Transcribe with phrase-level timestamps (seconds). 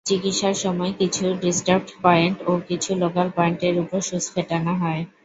[0.05, 5.01] চিকিৎসার সময় কিছু ‘ডিস্টার্বড পয়েন্ট’ ও কিছু ‘লোকাল পয়েন্ট’-এর উপর সুচ ফোটানো হয়।